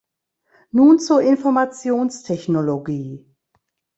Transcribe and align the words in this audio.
Nun 0.71 0.97
zur 0.97 1.21
Informationstechnologie. 1.21 3.23